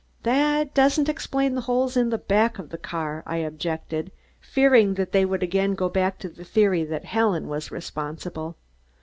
[0.23, 5.11] "That doesn't explain the holes in the back of the car," I objected, fearing that
[5.11, 8.57] they would again go back to the theory that Helen was responsible.